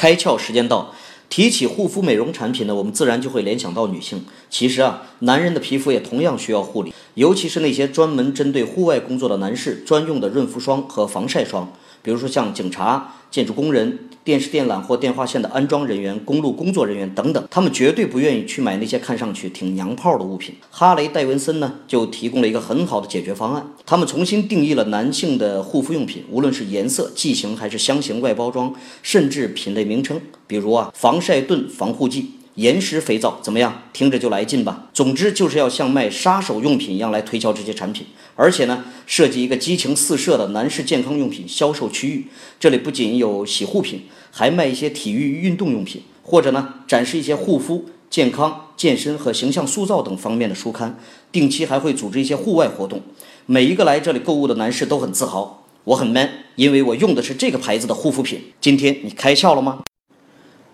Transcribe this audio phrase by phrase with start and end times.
[0.00, 0.94] 开窍时间到，
[1.30, 4.24] 提起护肤美容产品呢，我们自然就会联想到女性。
[4.50, 11.72] 其实啊，男人的皮肤也同样需要护理，尤其是那些专门针对户外工作的男士专用的润肤霜和防晒霜。
[12.02, 20.54] 比如说像警察、建筑工人、电视电缆或电话线的安装人员、公路工作人员等等，他们绝对不愿意去买那些看上去挺娘炮的物品。
[20.70, 23.70] 哈雷·戴文森呢，就提供了一个很好的解决方案。
[23.84, 32.30] 他们重新定义了男性的护肤用品，无论是颜色、剂型还是香型、外包装，甚至品类名称，比如啊，防防晒盾防护剂。
[32.54, 33.82] 岩石肥皂怎么样？
[33.92, 34.88] 听着就来劲吧。
[34.94, 42.26] 总之就是要像卖杀手用品一样来推销这些产品，而且呢，设计一个激情四射的男士健康用品销售区域。
[42.58, 50.98] 这里不仅有洗护品，还卖一些体育运动用品，或者呢，展示一些护肤、健康、健身和形象塑造等方面的书刊。
[51.30, 53.02] 定期还会组织一些户外活动。
[53.44, 58.40] 每一个来这里购物的男士都很自豪，我很 man，因为我用的是这个牌子的护肤品。
[58.58, 59.82] 今天你开窍了吗？